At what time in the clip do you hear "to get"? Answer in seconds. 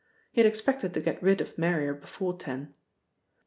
0.95-1.21